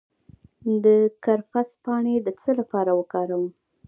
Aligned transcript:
د 0.83 0.85
کرفس 1.23 1.69
پاڼې 1.83 2.15
د 2.25 2.27
څه 2.41 2.51
لپاره 2.59 2.91
وکاروم؟ 2.99 3.45